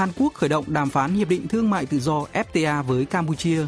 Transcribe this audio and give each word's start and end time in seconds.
Hàn 0.00 0.12
Quốc 0.16 0.34
khởi 0.34 0.48
động 0.48 0.64
đàm 0.68 0.90
phán 0.90 1.14
hiệp 1.14 1.28
định 1.28 1.48
thương 1.48 1.70
mại 1.70 1.86
tự 1.86 2.00
do 2.00 2.24
FTA 2.32 2.82
với 2.82 3.04
Campuchia. 3.04 3.66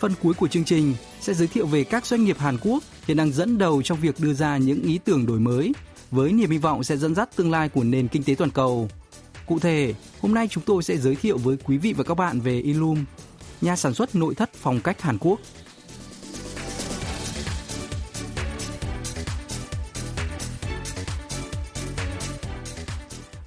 Phần 0.00 0.12
cuối 0.22 0.34
của 0.34 0.48
chương 0.48 0.64
trình 0.64 0.94
sẽ 1.20 1.34
giới 1.34 1.48
thiệu 1.48 1.66
về 1.66 1.84
các 1.84 2.06
doanh 2.06 2.24
nghiệp 2.24 2.38
Hàn 2.38 2.58
Quốc 2.60 2.82
hiện 3.06 3.16
đang 3.16 3.32
dẫn 3.32 3.58
đầu 3.58 3.82
trong 3.82 3.98
việc 4.00 4.20
đưa 4.20 4.34
ra 4.34 4.56
những 4.56 4.82
ý 4.82 4.98
tưởng 5.04 5.26
đổi 5.26 5.40
mới 5.40 5.72
với 6.10 6.32
niềm 6.32 6.50
hy 6.50 6.58
vọng 6.58 6.84
sẽ 6.84 6.96
dẫn 6.96 7.14
dắt 7.14 7.36
tương 7.36 7.50
lai 7.50 7.68
của 7.68 7.84
nền 7.84 8.08
kinh 8.08 8.22
tế 8.22 8.34
toàn 8.34 8.50
cầu. 8.50 8.88
Cụ 9.46 9.58
thể, 9.58 9.94
hôm 10.20 10.34
nay 10.34 10.48
chúng 10.50 10.64
tôi 10.66 10.82
sẽ 10.82 10.96
giới 10.96 11.16
thiệu 11.16 11.38
với 11.38 11.56
quý 11.64 11.78
vị 11.78 11.92
và 11.92 12.04
các 12.04 12.14
bạn 12.14 12.40
về 12.40 12.60
Ilum, 12.60 13.04
nhà 13.60 13.76
sản 13.76 13.94
xuất 13.94 14.14
nội 14.14 14.34
thất 14.34 14.50
phong 14.54 14.80
cách 14.80 15.02
Hàn 15.02 15.18
Quốc. 15.18 15.40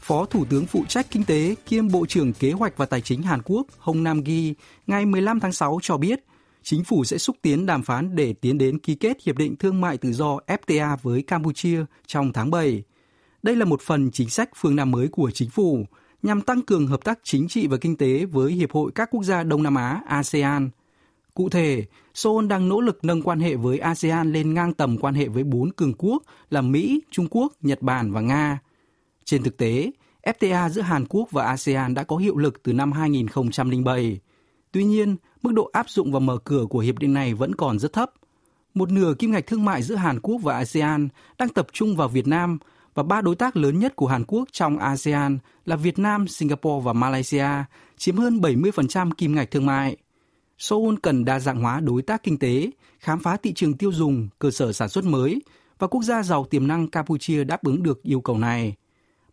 Phó 0.07 0.25
Thủ 0.25 0.45
tướng 0.49 0.65
phụ 0.65 0.85
trách 0.87 1.07
kinh 1.11 1.23
tế 1.23 1.55
kiêm 1.65 1.87
Bộ 1.87 2.05
trưởng 2.05 2.33
Kế 2.33 2.51
hoạch 2.51 2.77
và 2.77 2.85
Tài 2.85 3.01
chính 3.01 3.21
Hàn 3.21 3.41
Quốc 3.45 3.67
Hong 3.77 4.03
Nam 4.03 4.23
Gi 4.25 4.53
ngày 4.87 5.05
15 5.05 5.39
tháng 5.39 5.51
6 5.51 5.79
cho 5.81 5.97
biết 5.97 6.19
chính 6.63 6.83
phủ 6.83 7.03
sẽ 7.03 7.17
xúc 7.17 7.35
tiến 7.41 7.65
đàm 7.65 7.83
phán 7.83 8.15
để 8.15 8.33
tiến 8.33 8.57
đến 8.57 8.79
ký 8.79 8.95
kết 8.95 9.17
hiệp 9.25 9.37
định 9.37 9.55
thương 9.55 9.81
mại 9.81 9.97
tự 9.97 10.11
do 10.11 10.39
FTA 10.47 10.97
với 11.01 11.21
Campuchia 11.21 11.85
trong 12.05 12.33
tháng 12.33 12.51
7. 12.51 12.83
Đây 13.43 13.55
là 13.55 13.65
một 13.65 13.81
phần 13.81 14.11
chính 14.11 14.29
sách 14.29 14.49
phương 14.55 14.75
Nam 14.75 14.91
mới 14.91 15.07
của 15.07 15.31
chính 15.31 15.49
phủ 15.49 15.85
nhằm 16.21 16.41
tăng 16.41 16.61
cường 16.61 16.87
hợp 16.87 17.03
tác 17.03 17.19
chính 17.23 17.47
trị 17.47 17.67
và 17.67 17.77
kinh 17.77 17.97
tế 17.97 18.25
với 18.25 18.51
Hiệp 18.51 18.71
hội 18.71 18.91
các 18.95 19.09
quốc 19.11 19.23
gia 19.23 19.43
Đông 19.43 19.63
Nam 19.63 19.75
Á 19.75 20.01
ASEAN. 20.07 20.69
Cụ 21.33 21.49
thể, 21.49 21.85
Seoul 22.13 22.47
đang 22.47 22.69
nỗ 22.69 22.81
lực 22.81 22.99
nâng 23.03 23.21
quan 23.21 23.39
hệ 23.39 23.55
với 23.55 23.79
ASEAN 23.79 24.33
lên 24.33 24.53
ngang 24.53 24.73
tầm 24.73 24.97
quan 24.97 25.13
hệ 25.13 25.27
với 25.27 25.43
bốn 25.43 25.71
cường 25.71 25.93
quốc 25.97 26.23
là 26.49 26.61
Mỹ, 26.61 27.01
Trung 27.11 27.27
Quốc, 27.29 27.53
Nhật 27.61 27.81
Bản 27.81 28.11
và 28.11 28.21
Nga. 28.21 28.59
Trên 29.27 29.43
thực 29.43 29.57
tế, 29.57 29.91
FTA 30.23 30.69
giữa 30.69 30.81
Hàn 30.81 31.05
Quốc 31.09 31.31
và 31.31 31.45
ASEAN 31.45 31.93
đã 31.93 32.03
có 32.03 32.17
hiệu 32.17 32.37
lực 32.37 32.63
từ 32.63 32.73
năm 32.73 32.91
2007. 32.91 34.19
Tuy 34.71 34.83
nhiên, 34.83 35.15
mức 35.41 35.51
độ 35.53 35.69
áp 35.73 35.89
dụng 35.89 36.11
và 36.11 36.19
mở 36.19 36.37
cửa 36.37 36.65
của 36.69 36.79
hiệp 36.79 36.99
định 36.99 37.13
này 37.13 37.33
vẫn 37.33 37.55
còn 37.55 37.79
rất 37.79 37.93
thấp. 37.93 38.11
Một 38.73 38.91
nửa 38.91 39.13
kim 39.19 39.31
ngạch 39.31 39.47
thương 39.47 39.65
mại 39.65 39.83
giữa 39.83 39.95
Hàn 39.95 40.19
Quốc 40.19 40.37
và 40.41 40.57
ASEAN 40.57 41.07
đang 41.37 41.49
tập 41.49 41.67
trung 41.73 41.95
vào 41.95 42.07
Việt 42.07 42.27
Nam 42.27 42.57
và 42.93 43.03
ba 43.03 43.21
đối 43.21 43.35
tác 43.35 43.57
lớn 43.57 43.79
nhất 43.79 43.95
của 43.95 44.07
Hàn 44.07 44.23
Quốc 44.27 44.47
trong 44.51 44.77
ASEAN 44.77 45.37
là 45.65 45.75
Việt 45.75 45.99
Nam, 45.99 46.27
Singapore 46.27 46.85
và 46.85 46.93
Malaysia 46.93 47.49
chiếm 47.97 48.17
hơn 48.17 48.39
70% 48.39 49.11
kim 49.17 49.35
ngạch 49.35 49.51
thương 49.51 49.65
mại. 49.65 49.97
Seoul 50.57 50.95
cần 51.01 51.25
đa 51.25 51.39
dạng 51.39 51.61
hóa 51.61 51.79
đối 51.79 52.01
tác 52.01 52.23
kinh 52.23 52.39
tế, 52.39 52.71
khám 52.99 53.19
phá 53.19 53.37
thị 53.37 53.53
trường 53.53 53.73
tiêu 53.73 53.91
dùng, 53.91 54.27
cơ 54.39 54.51
sở 54.51 54.73
sản 54.73 54.89
xuất 54.89 55.05
mới 55.05 55.41
và 55.79 55.87
quốc 55.87 56.03
gia 56.03 56.23
giàu 56.23 56.45
tiềm 56.49 56.67
năng 56.67 56.87
Campuchia 56.87 57.43
đáp 57.43 57.63
ứng 57.63 57.83
được 57.83 58.03
yêu 58.03 58.21
cầu 58.21 58.37
này 58.37 58.75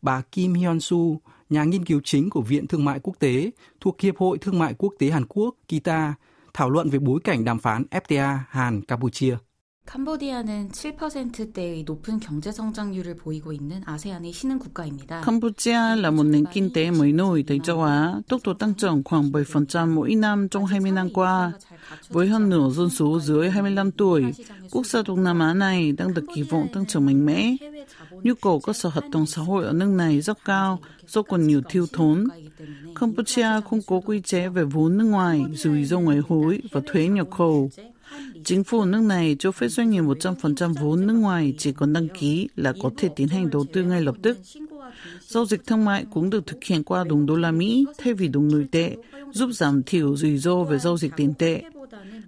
bà 0.05 0.23
Kim 0.33 0.55
Hyun 0.55 0.81
Su, 0.81 1.20
nhà 1.51 1.65
nghiên 1.65 1.85
cứu 1.85 2.01
chính 2.05 2.31
của 2.31 2.42
Viện 2.42 2.67
Thương 2.67 2.85
mại 2.85 3.01
Quốc 3.03 3.15
tế 3.19 3.51
thuộc 3.81 4.01
Hiệp 4.01 4.17
hội 4.17 4.39
Thương 4.39 4.59
mại 4.59 4.75
Quốc 4.79 4.95
tế 4.98 5.11
Hàn 5.11 5.27
Quốc 5.29 5.55
KITA, 5.69 6.15
thảo 6.55 6.70
luận 6.70 6.91
về 6.91 6.98
bối 6.98 7.20
cảnh 7.25 7.45
đàm 7.45 7.59
phán 7.59 7.85
FTA 7.91 8.39
Hàn-Campuchia. 8.48 9.37
캄보디아는 9.89 10.70
7%대의 10.70 11.83
높은 11.83 12.20
경제 12.20 12.52
성장률을 12.52 13.16
보이고 13.16 13.52
있는 13.52 13.82
아세안의 13.86 14.32
신흥 14.32 14.60
국가입니다. 14.60 15.22
Campuchia 15.22 15.95
là 15.95 16.11
một 16.11 16.23
nền 16.23 16.45
kinh 16.54 16.70
tế 16.73 16.92
mới 16.92 17.11
nổi 17.11 17.44
tại 17.48 17.60
châu 17.64 17.83
Á, 17.83 18.22
tốc 18.27 18.42
độ 18.44 18.54
tăng 18.54 18.73
trưởng 18.73 19.04
khoảng 19.04 19.32
7% 19.32 19.94
mỗi 19.95 20.16
năm 20.16 20.48
trong 20.50 20.66
20 20.66 20.92
năm 20.92 21.10
qua. 21.14 21.52
Với 22.10 22.27
hơn 22.27 22.50
nửa 22.50 22.70
dân 22.70 22.89
số 22.89 23.20
dưới 23.20 23.50
25 23.50 23.92
tuổi, 23.92 24.23
quốc 24.72 24.86
gia 24.86 25.02
Đông 25.08 25.23
Nam 25.23 25.39
Á 25.39 25.54
này 25.54 25.92
đang 25.92 26.14
được 26.14 26.23
kỳ 26.36 26.42
vọng 26.42 26.67
tăng 26.73 26.86
trưởng 26.86 27.05
mạnh 27.05 27.26
mẽ. 27.26 27.55
Nhu 28.11 28.33
cầu 28.42 28.60
cơ 28.60 28.73
sở 28.73 28.89
hạ 28.89 29.02
tầng 29.11 29.26
xã 29.26 29.42
hội 29.42 29.66
ở 29.66 29.73
nước 29.73 29.89
này 29.89 30.22
rất 30.22 30.38
cao 30.45 30.80
do 31.08 31.22
còn 31.22 31.48
nhiều 31.48 31.61
thiếu 31.70 31.86
thốn. 31.94 32.27
Campuchia 33.00 33.61
không 33.70 33.80
có 33.88 34.02
quy 34.05 34.22
chế 34.22 34.48
về 34.48 34.64
vốn 34.64 34.98
nước 34.98 35.05
ngoài, 35.05 35.45
rủi 35.54 35.86
ro 35.86 36.00
ngoại 36.00 36.20
hối 36.27 36.61
và 36.72 36.82
thuế 36.86 37.08
nhập 37.08 37.27
khẩu. 37.32 37.70
Chính 38.45 38.65
phủ 38.65 38.85
nước 38.85 39.01
này 39.01 39.37
cho 39.39 39.53
phép 39.53 39.69
doanh 39.69 39.91
nghiệp 39.91 40.01
100% 40.01 40.75
vốn 40.81 41.07
nước 41.07 41.15
ngoài 41.15 41.55
chỉ 41.59 41.73
còn 41.73 41.92
đăng 41.92 42.09
ký 42.09 42.48
là 42.57 42.73
có 42.83 42.91
thể 42.97 43.09
tiến 43.17 43.29
hành 43.29 43.51
đầu 43.51 43.65
tư 43.73 43.83
ngay 43.83 44.03
lập 44.03 44.17
tức. 44.23 44.39
Giao 45.27 45.47
dịch 45.47 45.67
thương 45.67 45.85
mại 45.85 46.07
cũng 46.14 46.31
được 46.31 46.47
thực 46.47 46.64
hiện 46.64 46.85
qua 46.85 47.05
đồng 47.05 47.27
đô 47.27 47.37
la 47.37 47.51
Mỹ 47.51 47.87
thay 47.98 48.14
vì 48.14 48.29
đồng 48.29 48.48
nội 48.48 48.67
tệ, 48.70 48.97
giúp 49.33 49.51
giảm 49.53 49.83
thiểu 49.83 50.17
rủi 50.17 50.39
ro 50.39 50.63
về 50.63 50.79
giao 50.79 50.97
dịch 50.97 51.13
tiền 51.17 51.35
tệ. 51.35 51.63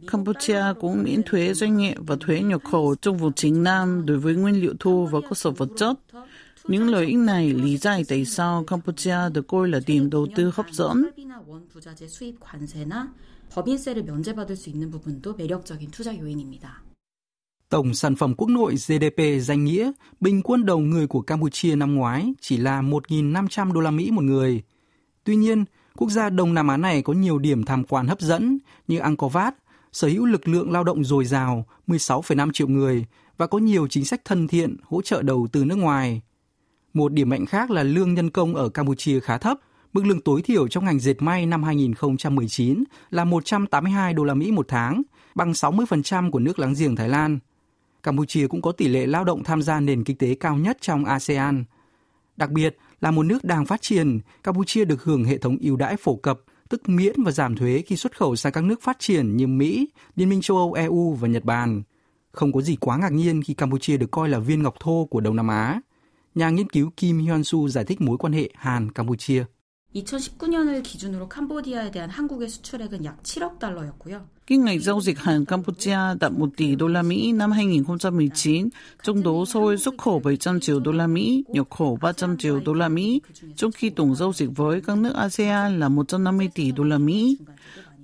Campuchia 0.06 0.64
cũng 0.80 1.02
miễn 1.02 1.22
thuế 1.22 1.54
doanh 1.54 1.76
nghiệp 1.76 1.94
và 1.98 2.16
thuế 2.20 2.40
nhập 2.40 2.60
khẩu 2.64 2.94
trong 2.94 3.18
vùng 3.18 3.32
chính 3.32 3.62
Nam 3.62 4.06
đối 4.06 4.18
với 4.18 4.34
nguyên 4.34 4.60
liệu 4.60 4.74
thô 4.80 5.04
và 5.04 5.20
cơ 5.20 5.34
sở 5.34 5.50
vật 5.50 5.68
chất. 5.76 5.94
Những 6.68 6.88
lợi 6.88 7.06
ích 7.06 7.18
này 7.18 7.52
lý 7.52 7.76
giải 7.76 8.04
tại 8.08 8.24
sao 8.24 8.64
Campuchia 8.64 9.16
được 9.32 9.46
coi 9.48 9.68
là 9.68 9.80
điểm 9.86 10.10
đầu 10.10 10.26
tư 10.36 10.50
hấp 10.54 10.66
dẫn. 10.72 11.06
Tổng 17.68 17.94
sản 17.94 18.16
phẩm 18.16 18.34
quốc 18.34 18.48
nội 18.48 18.74
GDP 18.74 19.22
danh 19.40 19.64
nghĩa 19.64 19.92
bình 20.20 20.42
quân 20.42 20.66
đầu 20.66 20.78
người 20.78 21.06
của 21.06 21.20
Campuchia 21.20 21.74
năm 21.74 21.94
ngoái 21.94 22.32
chỉ 22.40 22.56
là 22.56 22.82
1.500 22.82 23.72
đô 23.72 23.80
la 23.80 23.90
Mỹ 23.90 24.10
một 24.10 24.24
người. 24.24 24.62
Tuy 25.24 25.36
nhiên, 25.36 25.64
quốc 25.96 26.10
gia 26.10 26.30
Đông 26.30 26.54
Nam 26.54 26.68
Á 26.68 26.76
này 26.76 27.02
có 27.02 27.12
nhiều 27.12 27.38
điểm 27.38 27.64
tham 27.64 27.84
quan 27.84 28.06
hấp 28.06 28.20
dẫn 28.20 28.58
như 28.88 28.98
Angkor 28.98 29.32
Wat, 29.32 29.52
sở 29.92 30.08
hữu 30.08 30.26
lực 30.26 30.48
lượng 30.48 30.72
lao 30.72 30.84
động 30.84 31.04
dồi 31.04 31.24
dào 31.24 31.66
16,5 31.86 32.52
triệu 32.52 32.68
người 32.68 33.04
và 33.36 33.46
có 33.46 33.58
nhiều 33.58 33.86
chính 33.88 34.04
sách 34.04 34.20
thân 34.24 34.48
thiện 34.48 34.76
hỗ 34.82 35.02
trợ 35.02 35.22
đầu 35.22 35.46
tư 35.52 35.64
nước 35.64 35.76
ngoài– 35.78 36.20
một 36.96 37.12
điểm 37.12 37.28
mạnh 37.28 37.46
khác 37.46 37.70
là 37.70 37.82
lương 37.82 38.14
nhân 38.14 38.30
công 38.30 38.54
ở 38.54 38.68
Campuchia 38.68 39.20
khá 39.20 39.38
thấp, 39.38 39.58
Mức 39.92 40.06
lương 40.06 40.20
tối 40.20 40.42
thiểu 40.42 40.68
trong 40.68 40.84
ngành 40.84 40.98
dệt 40.98 41.22
may 41.22 41.46
năm 41.46 41.62
2019 41.62 42.84
là 43.10 43.24
182 43.24 44.12
đô 44.12 44.24
la 44.24 44.34
Mỹ 44.34 44.52
một 44.52 44.68
tháng, 44.68 45.02
bằng 45.34 45.52
60% 45.52 46.30
của 46.30 46.38
nước 46.38 46.58
láng 46.58 46.74
giềng 46.78 46.96
Thái 46.96 47.08
Lan. 47.08 47.38
Campuchia 48.02 48.46
cũng 48.46 48.62
có 48.62 48.72
tỷ 48.72 48.88
lệ 48.88 49.06
lao 49.06 49.24
động 49.24 49.44
tham 49.44 49.62
gia 49.62 49.80
nền 49.80 50.04
kinh 50.04 50.16
tế 50.16 50.34
cao 50.34 50.56
nhất 50.56 50.78
trong 50.80 51.04
ASEAN. 51.04 51.64
Đặc 52.36 52.50
biệt 52.50 52.76
là 53.00 53.10
một 53.10 53.22
nước 53.22 53.44
đang 53.44 53.66
phát 53.66 53.82
triển, 53.82 54.20
Campuchia 54.42 54.84
được 54.84 55.04
hưởng 55.04 55.24
hệ 55.24 55.38
thống 55.38 55.56
ưu 55.60 55.76
đãi 55.76 55.96
phổ 55.96 56.16
cập, 56.16 56.40
tức 56.68 56.88
miễn 56.88 57.22
và 57.22 57.30
giảm 57.30 57.56
thuế 57.56 57.82
khi 57.86 57.96
xuất 57.96 58.18
khẩu 58.18 58.36
sang 58.36 58.52
các 58.52 58.64
nước 58.64 58.82
phát 58.82 58.98
triển 58.98 59.36
như 59.36 59.46
Mỹ, 59.46 59.88
Liên 60.16 60.28
minh 60.28 60.40
châu 60.40 60.56
Âu 60.56 60.72
EU 60.72 61.12
và 61.20 61.28
Nhật 61.28 61.44
Bản. 61.44 61.82
Không 62.32 62.52
có 62.52 62.60
gì 62.60 62.76
quá 62.76 62.96
ngạc 62.96 63.12
nhiên 63.12 63.42
khi 63.42 63.54
Campuchia 63.54 63.96
được 63.96 64.10
coi 64.10 64.28
là 64.28 64.38
viên 64.38 64.62
ngọc 64.62 64.74
thô 64.80 65.08
của 65.10 65.20
Đông 65.20 65.36
Nam 65.36 65.48
Á 65.48 65.80
Nhà 66.35 66.49
nghiên 66.49 66.69
cứu 66.69 66.89
Kim 66.97 67.19
Hyun 67.19 67.43
Su 67.43 67.67
giải 67.67 67.85
thích 67.85 68.01
mối 68.01 68.17
quan 68.17 68.33
hệ 68.33 68.49
Hàn-Campuchia. 68.55 69.45
2019년을 69.93 70.83
기준으로 70.83 71.27
캄보디아에 71.27 71.91
대한 71.91 72.09
한국의 72.09 72.47
수출액은 72.47 73.03
약 73.03 73.21
7억 73.23 73.59
달러였고요. 73.59 74.21
Kim 74.47 74.65
ngạch 74.65 74.81
giao 74.81 75.01
dịch 75.01 75.19
Hàn 75.19 75.45
Campuchia 75.45 76.15
đạt 76.19 76.31
1 76.31 76.49
tỷ 76.57 76.75
đô 76.75 76.87
la 76.87 77.01
Mỹ 77.01 77.31
năm 77.31 77.51
2019, 77.51 78.69
trong 79.03 79.23
đó 79.23 79.45
Seoul 79.53 79.75
xuất 79.75 79.97
khẩu 79.97 80.19
700 80.19 80.59
triệu 80.59 80.79
đô 80.79 80.91
la 80.91 81.07
Mỹ, 81.07 81.43
nhập 81.47 81.69
khẩu 81.69 81.97
300 82.01 82.37
triệu 82.37 82.59
đô 82.65 82.73
la 82.73 82.89
Mỹ, 82.89 83.21
trong 83.55 83.71
khi 83.71 83.89
tổng 83.89 84.15
giao 84.15 84.33
dịch 84.33 84.49
với 84.55 84.81
các 84.81 84.97
nước 84.97 85.13
ASEAN 85.15 85.79
là 85.79 85.89
150 85.89 86.49
tỷ 86.55 86.71
đô 86.71 86.83
la 86.83 86.97
Mỹ. 86.97 87.37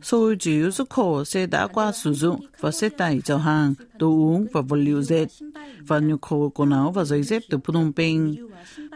Seoul 0.01 0.35
chủ 0.39 0.51
yếu 0.51 0.71
xuất 0.71 0.89
khẩu 0.89 1.25
xe 1.25 1.45
đã 1.45 1.67
qua 1.67 1.91
sử 1.91 2.13
dụng 2.13 2.39
và 2.59 2.71
xe 2.71 2.89
tải 2.89 3.21
chở 3.23 3.37
hàng, 3.37 3.73
đồ 3.97 4.07
uống 4.07 4.47
và 4.53 4.61
vật 4.61 4.77
liệu 4.77 5.01
dệt 5.01 5.27
và 5.87 5.99
nhập 5.99 6.21
khẩu 6.21 6.49
quần 6.55 6.71
áo 6.71 6.91
và 6.91 7.03
giày 7.03 7.23
dép 7.23 7.41
từ 7.49 7.57
Phnom 7.57 7.93
Penh. 7.93 8.35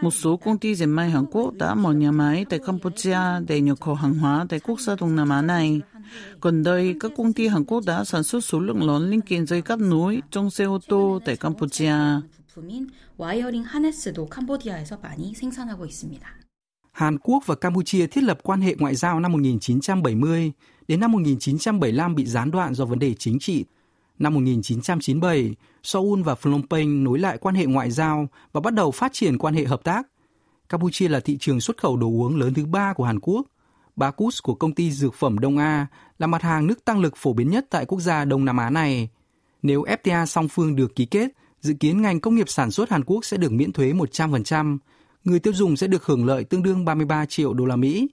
Một 0.01 0.11
số 0.11 0.37
công 0.37 0.57
ty 0.57 0.75
dệt 0.75 0.85
may 0.85 1.09
Hàn 1.09 1.25
Quốc 1.31 1.53
đã 1.53 1.75
mở 1.75 1.93
nhà 1.93 2.11
máy 2.11 2.45
tại 2.49 2.59
Campuchia 2.59 3.19
để 3.47 3.61
nhập 3.61 3.81
khẩu 3.81 3.95
hàng 3.95 4.13
hóa 4.13 4.45
tại 4.49 4.59
quốc 4.59 4.79
gia 4.79 4.95
Đông 4.95 5.15
Nam 5.15 5.29
Á 5.29 5.41
này. 5.41 5.81
Gần 6.41 6.63
đây, 6.63 6.95
các 6.99 7.11
công 7.17 7.33
ty 7.33 7.47
Hàn 7.47 7.65
Quốc 7.65 7.83
đã 7.85 8.03
sản 8.03 8.23
xuất 8.23 8.43
số 8.43 8.59
lượng 8.59 8.87
lớn 8.87 9.09
linh 9.09 9.21
kiện 9.21 9.45
dây 9.45 9.61
cáp 9.61 9.79
nối 9.79 10.21
trong 10.31 10.49
xe 10.49 10.65
ô 10.65 10.79
tô 10.87 11.19
tại 11.25 11.35
Campuchia. 11.35 12.21
와이어링 13.21 13.63
하네스도 13.63 14.25
캄보디아에서 14.25 14.97
많이 14.97 15.33
생산하고 15.35 15.85
있습니다. 15.85 16.25
Hàn 16.91 17.17
Quốc 17.19 17.43
và 17.45 17.55
Campuchia 17.55 18.07
thiết 18.07 18.23
lập 18.23 18.39
quan 18.43 18.61
hệ 18.61 18.75
ngoại 18.79 18.95
giao 18.95 19.19
năm 19.19 19.31
1970, 19.31 20.51
đến 20.88 21.00
năm 21.00 21.12
1975 21.12 22.14
bị 22.14 22.26
gián 22.26 22.50
đoạn 22.50 22.74
do 22.74 22.84
vấn 22.84 22.98
đề 22.98 23.14
chính 23.14 23.38
trị. 23.38 23.64
Năm 24.18 24.34
1997, 24.34 25.54
Seoul 25.82 26.22
và 26.22 26.34
Phnom 26.34 26.62
Penh 26.70 27.04
nối 27.04 27.18
lại 27.18 27.38
quan 27.38 27.54
hệ 27.54 27.66
ngoại 27.66 27.90
giao 27.90 28.28
và 28.52 28.60
bắt 28.60 28.74
đầu 28.74 28.90
phát 28.90 29.12
triển 29.12 29.38
quan 29.38 29.54
hệ 29.54 29.64
hợp 29.64 29.84
tác. 29.84 30.06
Campuchia 30.68 31.08
là 31.08 31.20
thị 31.20 31.36
trường 31.40 31.60
xuất 31.60 31.76
khẩu 31.76 31.96
đồ 31.96 32.06
uống 32.06 32.36
lớn 32.36 32.54
thứ 32.54 32.66
ba 32.66 32.92
của 32.92 33.04
Hàn 33.04 33.20
Quốc. 33.20 33.46
Bacchus 33.96 34.42
của 34.42 34.54
công 34.54 34.74
ty 34.74 34.90
dược 34.90 35.14
phẩm 35.14 35.38
Đông 35.38 35.58
A 35.58 35.86
là 36.18 36.26
mặt 36.26 36.42
hàng 36.42 36.66
nước 36.66 36.84
tăng 36.84 37.00
lực 37.00 37.16
phổ 37.16 37.32
biến 37.32 37.50
nhất 37.50 37.66
tại 37.70 37.86
quốc 37.86 38.00
gia 38.00 38.24
Đông 38.24 38.44
Nam 38.44 38.56
Á 38.56 38.70
này. 38.70 39.08
Nếu 39.62 39.82
FTA 39.82 40.26
song 40.26 40.48
phương 40.48 40.76
được 40.76 40.94
ký 40.94 41.06
kết, 41.06 41.30
dự 41.60 41.74
kiến 41.80 42.02
ngành 42.02 42.20
công 42.20 42.34
nghiệp 42.34 42.48
sản 42.48 42.70
xuất 42.70 42.90
Hàn 42.90 43.04
Quốc 43.04 43.24
sẽ 43.24 43.36
được 43.36 43.52
miễn 43.52 43.72
thuế 43.72 43.92
100%, 43.92 44.78
người 45.24 45.38
tiêu 45.38 45.52
dùng 45.52 45.76
sẽ 45.76 45.86
được 45.86 46.06
hưởng 46.06 46.26
lợi 46.26 46.44
tương 46.44 46.62
đương 46.62 46.84
33 46.84 47.26
triệu 47.26 47.54
đô 47.54 47.64
la 47.64 47.76
Mỹ. 47.76 48.08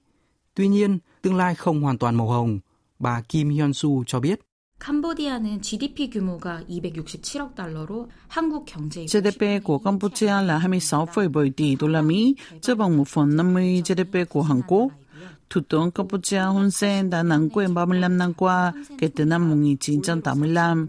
Tuy 0.54 0.68
nhiên, 0.68 0.98
tương 1.23 1.35
lai 1.35 1.55
không 1.55 1.81
hoàn 1.81 1.97
toàn 1.97 2.15
màu 2.15 2.27
hồng, 2.27 2.59
bà 2.99 3.21
Kim 3.21 3.49
Hyun 3.49 3.73
Soo 3.73 3.89
cho 4.07 4.19
biết. 4.19 4.39
캄보디아는 4.79 5.59
GDP 5.61 6.09
규모가 6.09 6.63
267억 6.69 7.55
달러로 7.55 8.07
한국 8.29 8.65
경제의 8.65 9.07
GDP 9.07 9.63
của 9.63 9.79
Campuchia 9.79 10.41
là 10.41 10.59
26,7 10.59 11.51
tỷ 11.57 11.75
đô 11.75 11.87
la 11.87 12.01
Mỹ, 12.01 12.35
chưa 12.61 12.75
bằng 12.75 12.97
1 12.97 13.07
phần 13.07 13.35
50 13.35 13.83
GDP 13.85 14.29
của 14.29 14.41
Hàn 14.41 14.61
Quốc. 14.67 14.91
Thủ 15.49 15.61
tướng 15.69 15.91
Campuchia 15.91 16.39
Hun 16.39 16.71
Sen 16.71 17.09
đã 17.09 17.23
nắm 17.23 17.49
quyền 17.49 17.73
35 17.73 18.17
năm 18.17 18.33
qua 18.33 18.73
kể 18.99 19.09
từ 19.15 19.25
năm 19.25 19.49
1985. 19.49 20.87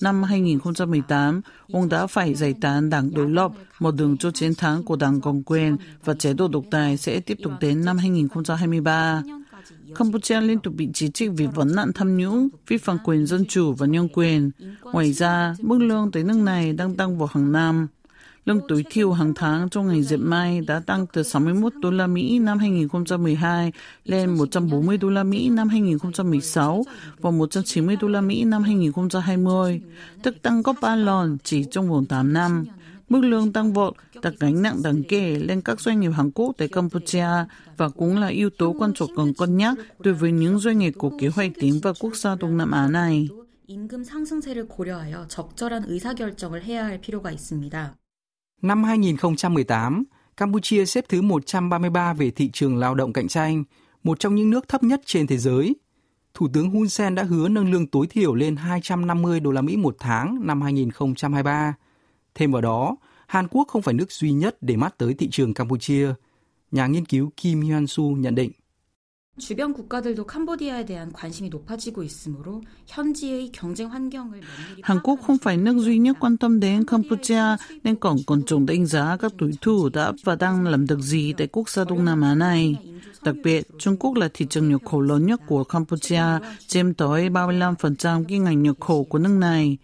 Năm 0.00 0.22
2018, 0.22 1.40
ông 1.72 1.88
đã 1.88 2.06
phải 2.06 2.34
giải 2.34 2.54
tán 2.60 2.90
đảng 2.90 3.14
đối 3.14 3.30
lập, 3.30 3.52
một 3.80 3.94
đường 3.94 4.16
cho 4.16 4.30
chiến 4.30 4.54
thắng 4.54 4.84
của 4.84 4.96
đảng 4.96 5.20
cầm 5.20 5.42
quyền 5.42 5.76
và 6.04 6.14
chế 6.14 6.32
độ 6.32 6.48
độc 6.48 6.64
tài 6.70 6.96
sẽ 6.96 7.20
tiếp 7.20 7.38
tục 7.42 7.52
đến 7.60 7.84
năm 7.84 7.98
2023. 7.98 9.22
Campuchia 9.95 10.41
liên 10.41 10.59
tục 10.59 10.73
bị 10.77 10.89
chỉ 10.93 11.09
trích 11.09 11.31
vì 11.35 11.47
vấn 11.47 11.75
nạn 11.75 11.91
tham 11.95 12.17
nhũng, 12.17 12.49
vi 12.67 12.77
phạm 12.77 12.97
quyền 13.03 13.25
dân 13.25 13.45
chủ 13.45 13.73
và 13.73 13.87
nhân 13.87 14.07
quyền. 14.13 14.51
Ngoài 14.83 15.13
ra, 15.13 15.55
mức 15.61 15.77
lương 15.79 16.11
tới 16.11 16.23
nước 16.23 16.37
này 16.37 16.73
đang 16.73 16.95
tăng 16.95 17.17
vào 17.17 17.29
hàng 17.31 17.51
năm. 17.51 17.87
Lương 18.45 18.61
tối 18.67 18.83
thiểu 18.89 19.11
hàng 19.11 19.33
tháng 19.35 19.69
trong 19.69 19.87
ngành 19.87 20.03
dệt 20.03 20.17
may 20.17 20.61
đã 20.61 20.79
tăng 20.79 21.05
từ 21.13 21.23
61 21.23 21.73
đô 21.81 21.91
la 21.91 22.07
Mỹ 22.07 22.39
năm 22.39 22.59
2012 22.59 23.71
lên 24.05 24.29
140 24.29 24.97
đô 24.97 25.09
la 25.09 25.23
Mỹ 25.23 25.49
năm 25.49 25.69
2016 25.69 26.83
và 27.19 27.31
190 27.31 27.97
đô 28.01 28.07
la 28.07 28.21
Mỹ 28.21 28.43
năm 28.43 28.63
2020, 28.63 29.81
tức 30.23 30.41
tăng 30.41 30.63
gấp 30.63 30.73
3 30.81 30.95
lần 30.95 31.37
chỉ 31.43 31.65
trong 31.71 31.89
vòng 31.89 32.05
8 32.05 32.33
năm. 32.33 32.65
Mức 33.12 33.20
lương 33.20 33.52
tăng 33.52 33.72
vọt 33.72 33.94
đặt 34.22 34.32
gánh 34.40 34.62
nặng 34.62 34.82
đáng 34.82 35.02
kể 35.08 35.38
lên 35.38 35.60
các 35.60 35.80
doanh 35.80 36.00
nghiệp 36.00 36.10
Hàn 36.10 36.30
Quốc 36.30 36.52
tại 36.58 36.68
Campuchia 36.68 37.28
và 37.76 37.88
cũng 37.88 38.18
là 38.18 38.26
yếu 38.26 38.50
tố 38.58 38.74
quan 38.78 38.92
trọng 38.94 39.16
cần 39.16 39.34
cân 39.34 39.56
nhắc 39.56 39.78
đối 39.98 40.14
với 40.14 40.32
những 40.32 40.58
doanh 40.58 40.78
nghiệp 40.78 40.92
của 40.98 41.10
kế 41.18 41.28
hoạch 41.28 41.50
tiến 41.60 41.80
vào 41.82 41.94
quốc 42.00 42.16
gia 42.16 42.34
Đông 42.34 42.56
Nam 42.56 42.70
Á 42.70 42.88
này. 42.88 43.28
임금 43.68 44.02
상승세를 44.02 44.66
고려하여 44.66 45.28
적절한 45.28 45.84
의사결정을 45.88 46.62
해야 46.64 46.86
할 46.86 47.00
필요가 47.00 47.30
있습니다. 47.30 47.94
Năm 48.62 48.84
2018, 48.84 50.04
Campuchia 50.36 50.84
xếp 50.86 51.04
thứ 51.08 51.22
133 51.22 52.12
về 52.12 52.30
thị 52.30 52.50
trường 52.52 52.76
lao 52.76 52.94
động 52.94 53.12
cạnh 53.12 53.28
tranh, 53.28 53.64
một 54.02 54.20
trong 54.20 54.34
những 54.34 54.50
nước 54.50 54.68
thấp 54.68 54.82
nhất 54.82 55.00
trên 55.04 55.26
thế 55.26 55.36
giới. 55.36 55.76
Thủ 56.34 56.48
tướng 56.52 56.70
Hun 56.70 56.88
Sen 56.88 57.14
đã 57.14 57.22
hứa 57.22 57.48
nâng 57.48 57.70
lương 57.70 57.86
tối 57.86 58.06
thiểu 58.06 58.34
lên 58.34 58.56
250 58.56 59.40
đô 59.40 59.50
la 59.50 59.62
Mỹ 59.62 59.76
một 59.76 59.96
tháng 59.98 60.46
năm 60.46 60.62
2023. 60.62 61.74
Thêm 62.35 62.51
vào 62.51 62.61
đó, 62.61 62.95
Hàn 63.27 63.47
Quốc 63.47 63.67
không 63.67 63.81
phải 63.81 63.93
nước 63.93 64.11
duy 64.11 64.31
nhất 64.31 64.57
để 64.61 64.75
mắt 64.75 64.97
tới 64.97 65.13
thị 65.13 65.29
trường 65.31 65.53
Campuchia. 65.53 66.13
Nhà 66.71 66.87
nghiên 66.87 67.05
cứu 67.05 67.31
Kim 67.37 67.61
Hyun 67.61 67.87
Soo 67.87 68.03
nhận 68.03 68.35
định. 68.35 68.51
주변 69.38 69.72
국가들도 69.72 70.26
캄보디아에 70.26 70.84
대한 70.84 71.12
관심이 71.12 71.48
높아지고 71.48 72.02
있으므로 72.02 72.60
현지의 72.86 73.52
경쟁 73.52 73.90
환경을 73.92 74.40
Hàn 74.82 75.00
Quốc 75.02 75.20
không 75.22 75.38
phải 75.38 75.56
nước 75.56 75.78
duy 75.78 75.98
nhất 75.98 76.16
quan 76.20 76.36
tâm 76.36 76.60
đến 76.60 76.84
Campuchia 76.84 77.56
nên 77.84 77.96
còn 77.96 78.16
còn 78.26 78.42
trùng 78.42 78.66
đánh 78.66 78.86
giá 78.86 79.16
các 79.16 79.32
đối 79.36 79.52
thủ 79.60 79.88
đã 79.88 80.12
và 80.24 80.34
đang 80.36 80.66
làm 80.66 80.86
được 80.86 81.00
gì 81.00 81.32
tại 81.32 81.46
quốc 81.46 81.68
gia 81.68 81.84
Đông 81.84 82.04
Nam 82.04 82.22
Á 82.22 82.34
này. 82.34 82.76
Đặc 83.22 83.34
biệt, 83.44 83.68
Trung 83.78 83.96
Quốc 83.96 84.14
là 84.14 84.28
thị 84.34 84.46
trường 84.50 84.68
nhập 84.68 84.80
khẩu 84.84 85.00
lớn 85.00 85.26
nhất 85.26 85.40
của 85.46 85.64
Campuchia, 85.64 86.38
chiếm 86.66 86.94
tới 86.94 87.30
35% 87.30 88.24
kim 88.24 88.44
ngạch 88.44 88.56
nhập 88.56 88.76
khẩu 88.80 89.04
của 89.04 89.18
nước 89.18 89.36
này. 89.38 89.76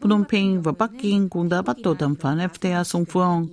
Phnom 0.00 0.24
Penh 0.28 0.62
và 0.62 0.72
Bắc 0.78 0.90
Kinh 1.02 1.28
cũng 1.28 1.48
đã 1.48 1.62
bắt 1.62 1.76
đầu 1.84 1.94
đàm 1.98 2.14
phán 2.14 2.38
FTA 2.38 2.84
song 2.84 3.04
phương. 3.04 3.48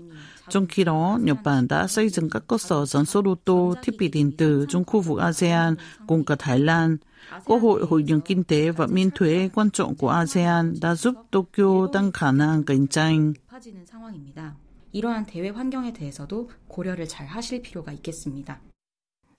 Trong 0.49 0.65
khi 0.67 0.83
đó, 0.83 1.19
Nhật 1.21 1.37
Bản 1.43 1.67
đã 1.67 1.87
xây 1.87 2.09
dựng 2.09 2.29
các 2.29 2.43
cơ 2.47 2.57
sở 2.57 2.85
sản 2.85 3.05
xuất 3.05 3.25
ô 3.25 3.35
tô, 3.45 3.75
thiết 3.83 3.95
bị 3.99 4.07
điện 4.07 4.31
tử 4.37 4.65
trong 4.69 4.83
khu 4.85 5.01
vực 5.01 5.19
ASEAN 5.19 5.75
cùng 6.07 6.25
cả 6.25 6.35
Thái 6.39 6.59
Lan. 6.59 6.97
Cơ 7.45 7.55
hội 7.57 7.85
hội 7.89 8.03
nhập 8.03 8.19
kinh 8.25 8.43
tế 8.43 8.71
và 8.71 8.87
miễn 8.87 9.11
thuế 9.11 9.49
quan 9.53 9.71
trọng 9.71 9.95
của 9.95 10.09
ASEAN 10.09 10.73
đã 10.81 10.95
giúp 10.95 11.13
Tokyo 11.31 11.87
tăng 11.93 12.11
khả 12.11 12.31
năng 12.31 12.63
cạnh 12.63 12.87
tranh. 12.87 13.33
높아지는 13.55 13.85
상황입니다. 13.85 14.57
이러한 14.91 15.25
대외 15.25 15.49
환경에 15.49 15.93
대해서도 15.93 16.49
고려를 16.67 17.07
잘 17.07 17.27
하실 17.27 17.61
필요가 17.61 17.91
있겠습니다. 17.93 18.61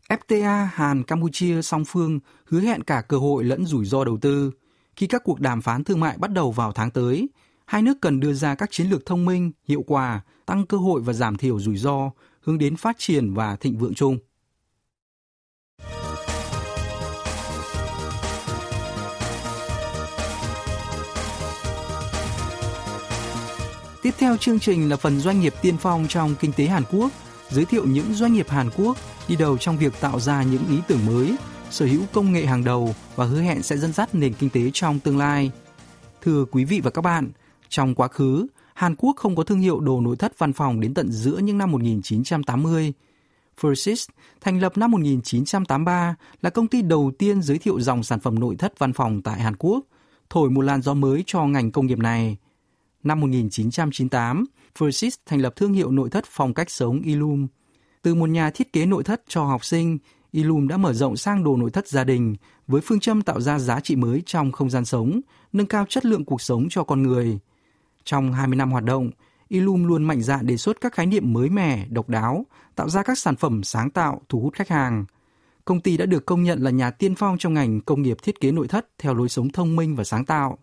FTA 0.08 0.68
Hàn 0.72 1.04
Campuchia 1.04 1.62
song 1.62 1.84
phương 1.84 2.20
hứa 2.44 2.60
hẹn 2.60 2.82
cả 2.82 3.02
cơ 3.08 3.18
hội 3.18 3.44
lẫn 3.44 3.66
rủi 3.66 3.84
ro 3.84 4.04
đầu 4.04 4.18
tư. 4.20 4.50
Khi 4.96 5.06
các 5.06 5.24
cuộc 5.24 5.40
đàm 5.40 5.62
phán 5.62 5.84
thương 5.84 6.00
mại 6.00 6.18
bắt 6.18 6.32
đầu 6.32 6.52
vào 6.52 6.72
tháng 6.72 6.90
tới, 6.90 7.28
hai 7.71 7.81
nước 7.81 7.97
cần 8.01 8.19
đưa 8.19 8.33
ra 8.33 8.55
các 8.55 8.71
chiến 8.71 8.87
lược 8.89 9.05
thông 9.05 9.25
minh, 9.25 9.51
hiệu 9.67 9.83
quả, 9.87 10.21
tăng 10.45 10.65
cơ 10.65 10.77
hội 10.77 11.01
và 11.01 11.13
giảm 11.13 11.37
thiểu 11.37 11.59
rủi 11.59 11.77
ro, 11.77 12.11
hướng 12.41 12.57
đến 12.57 12.75
phát 12.75 12.95
triển 12.99 13.33
và 13.33 13.55
thịnh 13.55 13.77
vượng 13.77 13.93
chung. 13.93 14.17
Tiếp 24.01 24.11
theo 24.17 24.37
chương 24.37 24.59
trình 24.59 24.89
là 24.89 24.97
phần 24.97 25.19
doanh 25.19 25.39
nghiệp 25.39 25.53
tiên 25.61 25.77
phong 25.79 26.05
trong 26.09 26.35
kinh 26.39 26.51
tế 26.53 26.65
Hàn 26.65 26.83
Quốc, 26.91 27.11
giới 27.49 27.65
thiệu 27.65 27.85
những 27.85 28.13
doanh 28.13 28.33
nghiệp 28.33 28.49
Hàn 28.49 28.69
Quốc 28.77 28.97
đi 29.27 29.35
đầu 29.35 29.57
trong 29.57 29.77
việc 29.77 29.93
tạo 30.01 30.19
ra 30.19 30.43
những 30.43 30.63
ý 30.69 30.77
tưởng 30.87 31.05
mới, 31.05 31.35
sở 31.69 31.85
hữu 31.85 32.01
công 32.13 32.31
nghệ 32.31 32.45
hàng 32.45 32.63
đầu 32.63 32.95
và 33.15 33.25
hứa 33.25 33.41
hẹn 33.41 33.63
sẽ 33.63 33.77
dẫn 33.77 33.93
dắt 33.93 34.15
nền 34.15 34.33
kinh 34.33 34.49
tế 34.49 34.61
trong 34.73 34.99
tương 34.99 35.17
lai. 35.17 35.51
Thưa 36.21 36.45
quý 36.51 36.65
vị 36.65 36.81
và 36.83 36.91
các 36.91 37.01
bạn, 37.01 37.31
trong 37.71 37.95
quá 37.95 38.07
khứ, 38.07 38.47
Hàn 38.73 38.95
Quốc 38.95 39.15
không 39.15 39.35
có 39.35 39.43
thương 39.43 39.59
hiệu 39.59 39.79
đồ 39.79 40.01
nội 40.01 40.15
thất 40.15 40.39
văn 40.39 40.53
phòng 40.53 40.79
đến 40.79 40.93
tận 40.93 41.11
giữa 41.11 41.37
những 41.37 41.57
năm 41.57 41.71
1980. 41.71 42.93
Versys 43.61 44.09
thành 44.41 44.59
lập 44.59 44.77
năm 44.77 44.91
1983, 44.91 46.15
là 46.41 46.49
công 46.49 46.67
ty 46.67 46.81
đầu 46.81 47.11
tiên 47.17 47.41
giới 47.41 47.57
thiệu 47.57 47.79
dòng 47.79 48.03
sản 48.03 48.19
phẩm 48.19 48.39
nội 48.39 48.55
thất 48.55 48.79
văn 48.79 48.93
phòng 48.93 49.21
tại 49.21 49.39
Hàn 49.39 49.55
Quốc, 49.55 49.85
thổi 50.29 50.49
một 50.49 50.61
làn 50.61 50.81
gió 50.81 50.93
mới 50.93 51.23
cho 51.27 51.45
ngành 51.45 51.71
công 51.71 51.87
nghiệp 51.87 51.97
này. 51.97 52.37
Năm 53.03 53.19
1998, 53.19 54.45
Versys 54.79 55.15
thành 55.25 55.41
lập 55.41 55.55
thương 55.55 55.73
hiệu 55.73 55.91
nội 55.91 56.09
thất 56.09 56.25
phong 56.27 56.53
cách 56.53 56.71
sống 56.71 57.01
Ilum. 57.01 57.47
Từ 58.01 58.15
một 58.15 58.29
nhà 58.29 58.49
thiết 58.49 58.73
kế 58.73 58.85
nội 58.85 59.03
thất 59.03 59.21
cho 59.27 59.43
học 59.43 59.65
sinh, 59.65 59.97
Ilum 60.31 60.67
đã 60.67 60.77
mở 60.77 60.93
rộng 60.93 61.17
sang 61.17 61.43
đồ 61.43 61.57
nội 61.57 61.71
thất 61.71 61.87
gia 61.87 62.03
đình 62.03 62.35
với 62.67 62.81
phương 62.81 62.99
châm 62.99 63.21
tạo 63.21 63.41
ra 63.41 63.59
giá 63.59 63.79
trị 63.79 63.95
mới 63.95 64.23
trong 64.25 64.51
không 64.51 64.69
gian 64.69 64.85
sống, 64.85 65.21
nâng 65.53 65.67
cao 65.67 65.85
chất 65.89 66.05
lượng 66.05 66.25
cuộc 66.25 66.41
sống 66.41 66.67
cho 66.69 66.83
con 66.83 67.03
người. 67.03 67.39
Trong 68.03 68.33
20 68.33 68.55
năm 68.55 68.71
hoạt 68.71 68.83
động, 68.83 69.11
Ilum 69.47 69.83
luôn 69.83 70.03
mạnh 70.03 70.21
dạn 70.21 70.45
đề 70.45 70.57
xuất 70.57 70.81
các 70.81 70.93
khái 70.93 71.05
niệm 71.05 71.33
mới 71.33 71.49
mẻ, 71.49 71.85
độc 71.89 72.09
đáo, 72.09 72.45
tạo 72.75 72.89
ra 72.89 73.03
các 73.03 73.17
sản 73.17 73.35
phẩm 73.35 73.63
sáng 73.63 73.89
tạo, 73.89 74.21
thu 74.29 74.39
hút 74.39 74.53
khách 74.53 74.69
hàng. 74.69 75.05
Công 75.65 75.81
ty 75.81 75.97
đã 75.97 76.05
được 76.05 76.25
công 76.25 76.43
nhận 76.43 76.63
là 76.63 76.71
nhà 76.71 76.91
tiên 76.91 77.15
phong 77.15 77.37
trong 77.37 77.53
ngành 77.53 77.81
công 77.81 78.01
nghiệp 78.01 78.17
thiết 78.23 78.41
kế 78.41 78.51
nội 78.51 78.67
thất 78.67 78.87
theo 78.97 79.13
lối 79.13 79.29
sống 79.29 79.49
thông 79.49 79.75
minh 79.75 79.95
và 79.95 80.03
sáng 80.03 80.25
tạo. 80.25 80.57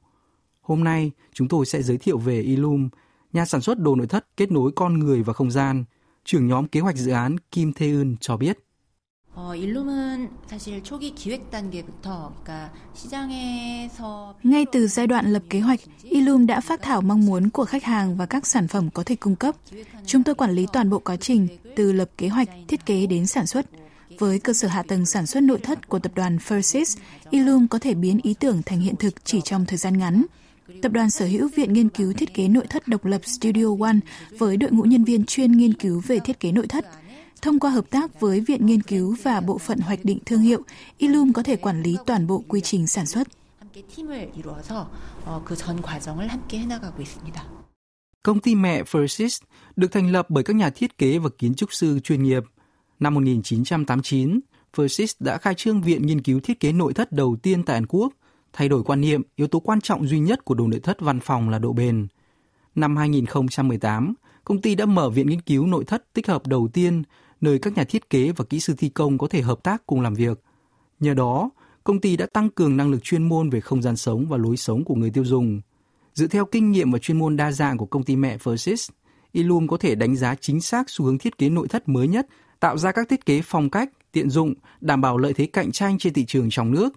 Hôm 0.60 0.84
nay, 0.84 1.10
chúng 1.32 1.48
tôi 1.48 1.66
sẽ 1.66 1.82
giới 1.82 1.98
thiệu 1.98 2.18
về 2.18 2.40
Ilum, 2.40 2.88
nhà 3.32 3.44
sản 3.44 3.60
xuất 3.60 3.78
đồ 3.78 3.94
nội 3.94 4.06
thất 4.06 4.26
kết 4.36 4.52
nối 4.52 4.72
con 4.76 4.98
người 4.98 5.22
và 5.22 5.32
không 5.32 5.50
gian. 5.50 5.84
Trưởng 6.24 6.46
nhóm 6.46 6.68
kế 6.68 6.80
hoạch 6.80 6.96
dự 6.96 7.12
án 7.12 7.36
Kim 7.50 7.72
Thê 7.72 7.86
Eun 7.86 8.16
cho 8.20 8.36
biết. 8.36 8.58
Ngay 14.42 14.66
từ 14.72 14.86
giai 14.86 15.06
đoạn 15.06 15.32
lập 15.32 15.42
kế 15.50 15.60
hoạch, 15.60 15.80
Ilum 16.02 16.46
đã 16.46 16.60
phát 16.60 16.82
thảo 16.82 17.00
mong 17.00 17.26
muốn 17.26 17.50
của 17.50 17.64
khách 17.64 17.84
hàng 17.84 18.16
và 18.16 18.26
các 18.26 18.46
sản 18.46 18.68
phẩm 18.68 18.90
có 18.90 19.02
thể 19.02 19.16
cung 19.16 19.36
cấp. 19.36 19.54
Chúng 20.06 20.22
tôi 20.22 20.34
quản 20.34 20.50
lý 20.50 20.66
toàn 20.72 20.90
bộ 20.90 20.98
quá 20.98 21.16
trình, 21.16 21.48
từ 21.76 21.92
lập 21.92 22.10
kế 22.18 22.28
hoạch, 22.28 22.48
thiết 22.68 22.86
kế 22.86 23.06
đến 23.06 23.26
sản 23.26 23.46
xuất. 23.46 23.66
Với 24.18 24.38
cơ 24.38 24.52
sở 24.52 24.68
hạ 24.68 24.82
tầng 24.82 25.06
sản 25.06 25.26
xuất 25.26 25.42
nội 25.42 25.58
thất 25.62 25.88
của 25.88 25.98
tập 25.98 26.12
đoàn 26.14 26.36
Fursis, 26.36 26.98
Ilum 27.30 27.66
có 27.66 27.78
thể 27.78 27.94
biến 27.94 28.20
ý 28.22 28.34
tưởng 28.34 28.62
thành 28.66 28.80
hiện 28.80 28.96
thực 28.96 29.24
chỉ 29.24 29.40
trong 29.44 29.66
thời 29.66 29.78
gian 29.78 29.98
ngắn. 29.98 30.24
Tập 30.82 30.92
đoàn 30.92 31.10
sở 31.10 31.26
hữu 31.26 31.48
Viện 31.56 31.72
Nghiên 31.72 31.88
cứu 31.88 32.12
Thiết 32.12 32.34
kế 32.34 32.48
Nội 32.48 32.66
thất 32.70 32.88
độc 32.88 33.04
lập 33.04 33.20
Studio 33.24 33.66
One 33.80 33.96
với 34.38 34.56
đội 34.56 34.70
ngũ 34.70 34.82
nhân 34.82 35.04
viên 35.04 35.24
chuyên 35.24 35.52
nghiên 35.52 35.74
cứu 35.74 36.02
về 36.06 36.18
thiết 36.18 36.40
kế 36.40 36.52
nội 36.52 36.66
thất. 36.66 36.84
Thông 37.42 37.60
qua 37.60 37.70
hợp 37.70 37.90
tác 37.90 38.20
với 38.20 38.40
Viện 38.40 38.66
Nghiên 38.66 38.82
cứu 38.82 39.16
và 39.22 39.40
Bộ 39.40 39.58
phận 39.58 39.78
Hoạch 39.78 40.04
định 40.04 40.18
Thương 40.26 40.40
hiệu, 40.40 40.62
Ilum 40.98 41.32
có 41.32 41.42
thể 41.42 41.56
quản 41.56 41.82
lý 41.82 41.96
toàn 42.06 42.26
bộ 42.26 42.44
quy 42.48 42.60
trình 42.60 42.86
sản 42.86 43.06
xuất. 43.06 43.28
Công 48.22 48.40
ty 48.40 48.54
mẹ 48.54 48.82
Versys 48.90 49.38
được 49.76 49.92
thành 49.92 50.12
lập 50.12 50.26
bởi 50.30 50.44
các 50.44 50.56
nhà 50.56 50.70
thiết 50.70 50.98
kế 50.98 51.18
và 51.18 51.30
kiến 51.38 51.54
trúc 51.54 51.72
sư 51.72 52.00
chuyên 52.00 52.22
nghiệp. 52.22 52.42
Năm 53.00 53.14
1989, 53.14 54.40
Versys 54.76 55.12
đã 55.20 55.38
khai 55.38 55.54
trương 55.54 55.82
Viện 55.82 56.06
Nghiên 56.06 56.22
cứu 56.22 56.40
Thiết 56.40 56.60
kế 56.60 56.72
Nội 56.72 56.94
thất 56.94 57.12
đầu 57.12 57.36
tiên 57.42 57.62
tại 57.62 57.76
Hàn 57.76 57.86
Quốc, 57.86 58.12
thay 58.52 58.68
đổi 58.68 58.82
quan 58.82 59.00
niệm 59.00 59.22
yếu 59.36 59.46
tố 59.46 59.60
quan 59.60 59.80
trọng 59.80 60.06
duy 60.06 60.18
nhất 60.18 60.44
của 60.44 60.54
đồ 60.54 60.66
nội 60.66 60.80
thất 60.80 61.00
văn 61.00 61.20
phòng 61.20 61.48
là 61.48 61.58
độ 61.58 61.72
bền. 61.72 62.06
Năm 62.74 62.96
2018, 62.96 64.14
công 64.44 64.62
ty 64.62 64.74
đã 64.74 64.86
mở 64.86 65.10
Viện 65.10 65.26
Nghiên 65.26 65.40
cứu 65.40 65.66
Nội 65.66 65.84
thất 65.84 66.12
tích 66.12 66.28
hợp 66.28 66.46
đầu 66.46 66.68
tiên 66.72 67.02
nơi 67.40 67.58
các 67.58 67.76
nhà 67.76 67.84
thiết 67.84 68.10
kế 68.10 68.32
và 68.32 68.44
kỹ 68.44 68.60
sư 68.60 68.74
thi 68.78 68.88
công 68.88 69.18
có 69.18 69.26
thể 69.26 69.42
hợp 69.42 69.62
tác 69.62 69.86
cùng 69.86 70.00
làm 70.00 70.14
việc– 70.14 70.40
Nhờ 71.00 71.14
đó, 71.14 71.50
công 71.84 72.00
ty 72.00 72.16
đã 72.16 72.26
tăng 72.26 72.50
cường 72.50 72.76
năng 72.76 72.90
lực 72.90 73.02
chuyên 73.02 73.28
môn 73.28 73.50
về 73.50 73.60
không 73.60 73.82
gian 73.82 73.96
sống 73.96 74.26
và 74.28 74.36
lối 74.36 74.56
sống 74.56 74.84
của 74.84 74.94
người 74.94 75.10
tiêu 75.10 75.24
dùng. 75.24 75.60
Dựa 76.14 76.26
theo 76.26 76.44
kinh 76.44 76.70
nghiệm 76.70 76.92
và 76.92 76.98
chuyên 76.98 77.18
môn 77.18 77.36
đa 77.36 77.52
dạng 77.52 77.78
của 77.78 77.86
công 77.86 78.02
ty 78.02 78.16
mẹ 78.16 78.36
Versys, 78.42 78.90
Illum 79.32 79.66
có 79.66 79.76
thể 79.76 79.94
đánh 79.94 80.16
giá 80.16 80.34
chính 80.34 80.60
xác 80.60 80.90
xu 80.90 81.04
hướng 81.04 81.18
thiết 81.18 81.38
kế 81.38 81.50
nội 81.50 81.68
thất 81.68 81.88
mới 81.88 82.08
nhất, 82.08 82.26
tạo 82.60 82.78
ra 82.78 82.92
các 82.92 83.08
thiết 83.08 83.26
kế 83.26 83.42
phong 83.44 83.70
cách, 83.70 83.90
tiện 84.12 84.30
dụng, 84.30 84.54
đảm 84.80 85.00
bảo 85.00 85.18
lợi 85.18 85.32
thế 85.34 85.46
cạnh 85.46 85.72
tranh 85.72 85.98
trên 85.98 86.12
thị 86.12 86.24
trường 86.24 86.48
trong 86.50 86.70
nước. 86.70 86.88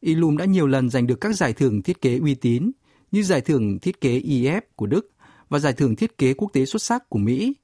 Illum 0.00 0.36
đã 0.36 0.44
nhiều 0.44 0.66
lần 0.66 0.90
giành 0.90 1.06
được 1.06 1.20
các 1.20 1.36
giải 1.36 1.52
thưởng 1.52 1.82
thiết 1.82 2.00
kế 2.00 2.18
uy 2.18 2.34
tín 2.34 2.70
như 3.12 3.22
giải 3.22 3.40
thưởng 3.40 3.78
thiết 3.78 4.00
kế 4.00 4.20
IF 4.20 4.60
của 4.76 4.86
Đức 4.86 5.10
và 5.48 5.58
giải 5.58 5.72
thưởng 5.72 5.96
thiết 5.96 6.18
kế 6.18 6.34
quốc 6.34 6.52
tế 6.52 6.64
xuất 6.64 6.82
sắc 6.82 7.08
của 7.08 7.18
Mỹ. 7.18 7.54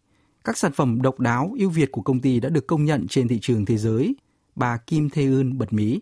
Các 0.46 0.58
sản 0.58 0.72
phẩm 0.72 1.02
độc 1.02 1.20
đáo, 1.20 1.54
ưu 1.58 1.70
việt 1.70 1.92
của 1.92 2.02
công 2.02 2.20
ty 2.20 2.40
đã 2.40 2.48
được 2.48 2.66
công 2.66 2.84
nhận 2.84 3.06
trên 3.08 3.28
thị 3.28 3.38
trường 3.42 3.64
thế 3.64 3.76
giới. 3.76 4.14
Bà 4.54 4.76
Kim 4.76 5.10
Thê 5.10 5.22
Eun 5.22 5.58
bật 5.58 5.72
mí. 5.72 6.00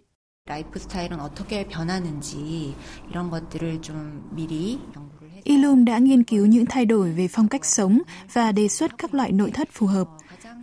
Ilum 5.45 5.85
đã 5.85 5.99
nghiên 5.99 6.25
cứu 6.25 6.47
những 6.47 6.67
thay 6.67 6.87
đổi 6.87 7.13
về 7.13 7.29
phong 7.29 7.49
cách 7.49 7.65
sống 7.65 8.03
và 8.33 8.53
đề 8.53 8.69
xuất 8.69 8.99
các 8.99 9.15
loại 9.15 9.33
nội 9.33 9.51
thất 9.51 9.69
phù 9.73 9.87
hợp. 9.87 10.09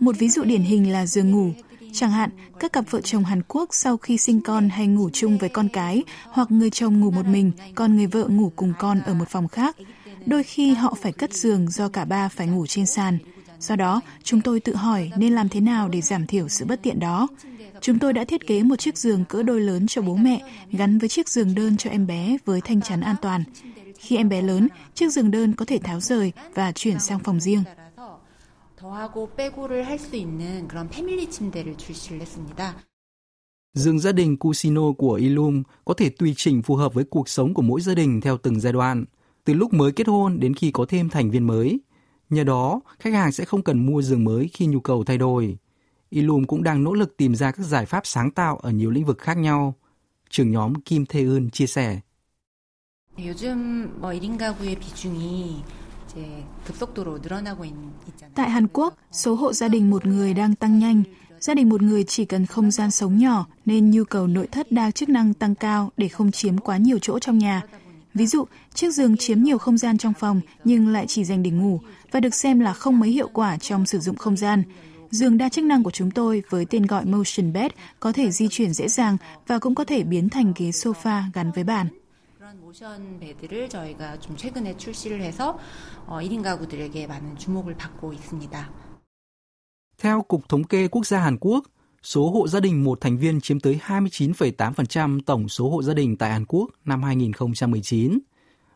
Một 0.00 0.18
ví 0.18 0.28
dụ 0.28 0.44
điển 0.44 0.62
hình 0.62 0.92
là 0.92 1.06
giường 1.06 1.30
ngủ. 1.30 1.50
Chẳng 1.92 2.10
hạn, 2.10 2.30
các 2.60 2.72
cặp 2.72 2.84
vợ 2.90 3.00
chồng 3.00 3.24
Hàn 3.24 3.42
Quốc 3.48 3.68
sau 3.72 3.96
khi 3.96 4.18
sinh 4.18 4.40
con 4.40 4.68
hay 4.68 4.86
ngủ 4.86 5.10
chung 5.12 5.38
với 5.38 5.48
con 5.48 5.68
cái, 5.68 6.02
hoặc 6.28 6.50
người 6.50 6.70
chồng 6.70 7.00
ngủ 7.00 7.10
một 7.10 7.26
mình, 7.26 7.52
còn 7.74 7.96
người 7.96 8.06
vợ 8.06 8.28
ngủ 8.28 8.52
cùng 8.56 8.72
con 8.78 9.00
ở 9.00 9.14
một 9.14 9.28
phòng 9.28 9.48
khác. 9.48 9.76
Đôi 10.26 10.42
khi 10.42 10.74
họ 10.74 10.94
phải 11.02 11.12
cất 11.12 11.32
giường 11.34 11.70
do 11.70 11.88
cả 11.88 12.04
ba 12.04 12.28
phải 12.28 12.46
ngủ 12.46 12.66
trên 12.66 12.86
sàn. 12.86 13.18
Do 13.62 13.76
đó, 13.76 14.00
chúng 14.22 14.40
tôi 14.40 14.60
tự 14.60 14.74
hỏi 14.74 15.10
nên 15.16 15.32
làm 15.32 15.48
thế 15.48 15.60
nào 15.60 15.88
để 15.88 16.00
giảm 16.00 16.26
thiểu 16.26 16.48
sự 16.48 16.64
bất 16.64 16.82
tiện 16.82 17.00
đó. 17.00 17.28
Chúng 17.80 17.98
tôi 17.98 18.12
đã 18.12 18.24
thiết 18.24 18.46
kế 18.46 18.62
một 18.62 18.76
chiếc 18.76 18.98
giường 18.98 19.24
cỡ 19.24 19.42
đôi 19.42 19.60
lớn 19.60 19.86
cho 19.86 20.02
bố 20.02 20.16
mẹ 20.16 20.42
gắn 20.70 20.98
với 20.98 21.08
chiếc 21.08 21.28
giường 21.28 21.54
đơn 21.54 21.76
cho 21.76 21.90
em 21.90 22.06
bé 22.06 22.36
với 22.44 22.60
thanh 22.60 22.80
chắn 22.80 23.00
an 23.00 23.16
toàn. 23.22 23.44
Khi 23.98 24.16
em 24.16 24.28
bé 24.28 24.42
lớn, 24.42 24.68
chiếc 24.94 25.12
giường 25.12 25.30
đơn 25.30 25.54
có 25.54 25.64
thể 25.64 25.78
tháo 25.78 26.00
rời 26.00 26.32
và 26.54 26.72
chuyển 26.72 26.98
sang 26.98 27.18
phòng 27.18 27.40
riêng. 27.40 27.62
Giường 33.74 33.98
gia 33.98 34.12
đình 34.12 34.36
Cusino 34.36 34.92
của 34.92 35.14
Ilum 35.14 35.62
có 35.84 35.94
thể 35.94 36.08
tùy 36.08 36.34
chỉnh 36.36 36.62
phù 36.62 36.76
hợp 36.76 36.94
với 36.94 37.04
cuộc 37.04 37.28
sống 37.28 37.54
của 37.54 37.62
mỗi 37.62 37.80
gia 37.80 37.94
đình 37.94 38.20
theo 38.20 38.38
từng 38.38 38.60
giai 38.60 38.72
đoạn, 38.72 39.04
từ 39.44 39.54
lúc 39.54 39.72
mới 39.74 39.92
kết 39.92 40.06
hôn 40.08 40.40
đến 40.40 40.54
khi 40.54 40.70
có 40.70 40.86
thêm 40.88 41.08
thành 41.08 41.30
viên 41.30 41.46
mới. 41.46 41.80
Nhờ 42.32 42.44
đó, 42.44 42.80
khách 42.98 43.14
hàng 43.14 43.32
sẽ 43.32 43.44
không 43.44 43.62
cần 43.62 43.86
mua 43.86 44.02
giường 44.02 44.24
mới 44.24 44.50
khi 44.52 44.66
nhu 44.66 44.80
cầu 44.80 45.04
thay 45.04 45.18
đổi. 45.18 45.56
Ilum 46.10 46.44
cũng 46.44 46.62
đang 46.62 46.84
nỗ 46.84 46.94
lực 46.94 47.16
tìm 47.16 47.34
ra 47.34 47.50
các 47.50 47.62
giải 47.62 47.86
pháp 47.86 48.06
sáng 48.06 48.30
tạo 48.30 48.56
ở 48.56 48.70
nhiều 48.70 48.90
lĩnh 48.90 49.04
vực 49.04 49.18
khác 49.18 49.34
nhau. 49.36 49.74
Trưởng 50.30 50.50
nhóm 50.50 50.74
Kim 50.74 51.06
Thê 51.06 51.24
Ưn 51.24 51.50
chia 51.50 51.66
sẻ. 51.66 52.00
Tại 58.34 58.50
Hàn 58.50 58.66
Quốc, 58.72 58.94
số 59.12 59.34
hộ 59.34 59.52
gia 59.52 59.68
đình 59.68 59.90
một 59.90 60.06
người 60.06 60.34
đang 60.34 60.54
tăng 60.54 60.78
nhanh. 60.78 61.02
Gia 61.40 61.54
đình 61.54 61.68
một 61.68 61.82
người 61.82 62.04
chỉ 62.04 62.24
cần 62.24 62.46
không 62.46 62.70
gian 62.70 62.90
sống 62.90 63.18
nhỏ 63.18 63.46
nên 63.64 63.90
nhu 63.90 64.04
cầu 64.04 64.26
nội 64.26 64.46
thất 64.46 64.72
đa 64.72 64.90
chức 64.90 65.08
năng 65.08 65.34
tăng 65.34 65.54
cao 65.54 65.90
để 65.96 66.08
không 66.08 66.30
chiếm 66.30 66.58
quá 66.58 66.76
nhiều 66.76 66.98
chỗ 67.02 67.18
trong 67.18 67.38
nhà. 67.38 67.62
Ví 68.13 68.27
dụ, 68.27 68.45
chiếc 68.73 68.93
giường 68.93 69.17
chiếm 69.17 69.43
nhiều 69.43 69.57
không 69.57 69.77
gian 69.77 69.97
trong 69.97 70.13
phòng 70.13 70.41
nhưng 70.63 70.87
lại 70.87 71.05
chỉ 71.07 71.23
dành 71.23 71.43
để 71.43 71.51
ngủ 71.51 71.79
và 72.11 72.19
được 72.19 72.35
xem 72.35 72.59
là 72.59 72.73
không 72.73 72.99
mấy 72.99 73.09
hiệu 73.09 73.29
quả 73.33 73.57
trong 73.57 73.85
sử 73.85 73.99
dụng 73.99 74.15
không 74.15 74.37
gian. 74.37 74.63
Giường 75.11 75.37
đa 75.37 75.49
chức 75.49 75.65
năng 75.65 75.83
của 75.83 75.91
chúng 75.91 76.11
tôi 76.11 76.43
với 76.49 76.65
tên 76.65 76.85
gọi 76.85 77.05
Motion 77.05 77.53
Bed 77.53 77.71
có 77.99 78.11
thể 78.11 78.31
di 78.31 78.47
chuyển 78.47 78.73
dễ 78.73 78.87
dàng 78.87 79.17
và 79.47 79.59
cũng 79.59 79.75
có 79.75 79.83
thể 79.83 80.03
biến 80.03 80.29
thành 80.29 80.53
ghế 80.55 80.69
sofa 80.69 81.21
gắn 81.33 81.51
với 81.51 81.63
bàn. 81.63 81.87
모션 82.67 83.19
베드를 83.19 83.69
저희가 83.69 84.19
좀 84.19 84.35
최근에 84.35 84.75
출시를 84.77 85.21
해서 85.21 85.57
1인 86.07 86.41
가구들에게 86.43 87.07
많은 87.07 87.37
주목을 87.37 87.75
받고 87.75 88.13
있습니다. 88.13 88.69
Theo 89.97 90.21
Cục 90.21 90.49
Thống 90.49 90.63
kê 90.63 90.87
Quốc 90.87 91.05
gia 91.05 91.19
Hàn 91.19 91.37
Quốc, 91.39 91.63
số 92.02 92.30
hộ 92.30 92.48
gia 92.48 92.60
đình 92.60 92.84
một 92.84 93.00
thành 93.00 93.18
viên 93.18 93.40
chiếm 93.40 93.60
tới 93.60 93.80
29,8% 93.86 95.20
tổng 95.26 95.48
số 95.48 95.70
hộ 95.70 95.82
gia 95.82 95.94
đình 95.94 96.16
tại 96.16 96.30
Hàn 96.30 96.44
Quốc 96.48 96.70
năm 96.84 97.02
2019. 97.02 98.18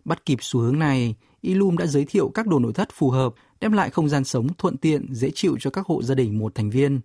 Bắt 0.05 0.27
kịp 0.27 0.39
xu 0.41 0.61
hướng 0.61 0.79
này, 0.79 1.15
Ilum 1.41 1.77
đã 1.77 1.87
giới 1.87 2.05
thiệu 2.05 2.31
các 2.35 2.47
đồ 2.47 2.59
nội 2.59 2.73
thất 2.73 2.89
phù 2.93 3.11
hợp, 3.11 3.35
đem 3.61 3.73
lại 3.73 3.91
không 3.91 4.09
gian 4.09 4.25
sống 4.25 4.49
thuận 4.59 4.77
tiện, 4.77 5.15
dễ 5.15 5.31
chịu 5.35 5.57
cho 5.61 5.71
các 5.71 5.87
hộ 5.87 6.03
gia 6.03 6.15
đình 6.15 6.39
một 6.39 6.55
thành 6.55 6.71
viên. 6.71 7.01